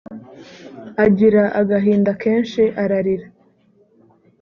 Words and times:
agira 1.05 1.43
agahinda 1.61 2.11
kenshi 2.21 2.61
ararira 2.83 3.27